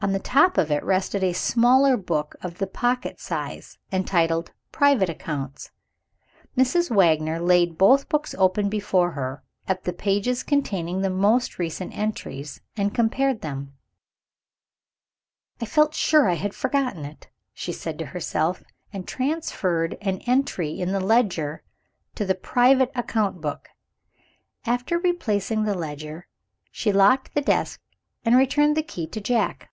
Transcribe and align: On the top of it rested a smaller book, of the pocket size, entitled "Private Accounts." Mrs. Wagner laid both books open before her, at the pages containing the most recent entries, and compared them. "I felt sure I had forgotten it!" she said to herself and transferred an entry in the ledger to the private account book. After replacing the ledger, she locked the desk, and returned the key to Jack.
On 0.00 0.12
the 0.12 0.20
top 0.20 0.58
of 0.58 0.70
it 0.70 0.84
rested 0.84 1.24
a 1.24 1.32
smaller 1.32 1.96
book, 1.96 2.36
of 2.40 2.58
the 2.58 2.68
pocket 2.68 3.18
size, 3.18 3.78
entitled 3.90 4.52
"Private 4.70 5.08
Accounts." 5.08 5.72
Mrs. 6.56 6.88
Wagner 6.88 7.40
laid 7.40 7.76
both 7.76 8.08
books 8.08 8.32
open 8.38 8.68
before 8.68 9.10
her, 9.10 9.42
at 9.66 9.82
the 9.82 9.92
pages 9.92 10.44
containing 10.44 11.00
the 11.00 11.10
most 11.10 11.58
recent 11.58 11.92
entries, 11.98 12.60
and 12.76 12.94
compared 12.94 13.40
them. 13.40 13.72
"I 15.60 15.64
felt 15.66 15.96
sure 15.96 16.28
I 16.30 16.34
had 16.34 16.54
forgotten 16.54 17.04
it!" 17.04 17.28
she 17.52 17.72
said 17.72 17.98
to 17.98 18.06
herself 18.06 18.62
and 18.92 19.06
transferred 19.06 19.98
an 20.00 20.18
entry 20.28 20.78
in 20.78 20.92
the 20.92 21.00
ledger 21.00 21.64
to 22.14 22.24
the 22.24 22.36
private 22.36 22.92
account 22.94 23.40
book. 23.40 23.68
After 24.64 24.96
replacing 24.96 25.64
the 25.64 25.74
ledger, 25.74 26.28
she 26.70 26.92
locked 26.92 27.34
the 27.34 27.40
desk, 27.42 27.80
and 28.24 28.36
returned 28.36 28.76
the 28.76 28.84
key 28.84 29.08
to 29.08 29.20
Jack. 29.20 29.70